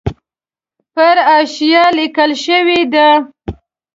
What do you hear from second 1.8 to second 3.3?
لیکل شوې ده.